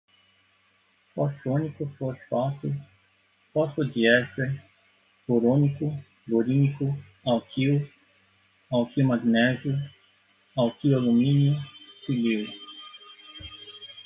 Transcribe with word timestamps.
fosfônico, 1.13 1.85
fosfato, 1.99 2.73
fosfodiéster, 3.53 4.59
borônico, 5.27 5.95
borínico, 6.27 6.85
alquil, 7.23 7.87
alquilmagnésio, 8.71 9.77
alquilalumínio, 10.57 11.53
silil 12.03 12.49